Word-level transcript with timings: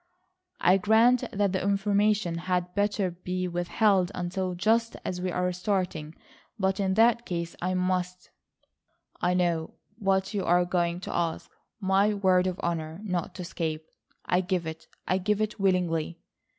"I 0.61 0.77
grant 0.77 1.25
that 1.31 1.51
the 1.53 1.61
information 1.61 2.39
had 2.49 2.73
better 2.73 3.11
be 3.11 3.47
withheld 3.47 4.11
until 4.15 4.55
just 4.55 4.95
as 5.05 5.21
we 5.21 5.31
are 5.31 5.51
starting, 5.51 6.15
but 6.57 6.79
in 6.79 6.95
that 6.95 7.23
case 7.23 7.55
I 7.61 7.75
must—" 7.75 8.31
"I 9.21 9.35
know 9.35 9.75
what 9.99 10.33
you 10.33 10.43
are 10.43 10.65
going 10.65 11.01
to 11.01 11.13
ask,—my 11.15 12.15
word 12.15 12.47
of 12.47 12.57
honour 12.61 12.99
not 13.03 13.35
to 13.35 13.41
escape. 13.43 13.85
I 14.25 14.41
give 14.41 14.65
it, 14.65 14.87
I 15.07 15.19
give 15.19 15.39
it 15.39 15.59
willingly." 15.59 16.17